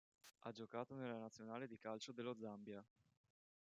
[0.39, 2.83] Ha giocato nella nazionale di calcio dello Zambia.